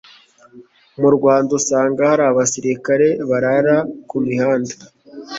Mu 1.01 1.09
Rwanda 1.15 1.51
usanga 1.59 2.01
hari 2.09 2.23
abasirikare 2.29 3.07
barara 3.29 3.75
kumihanda 4.09 4.73